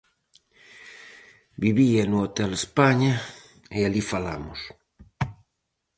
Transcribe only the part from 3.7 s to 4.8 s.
e alí falamos.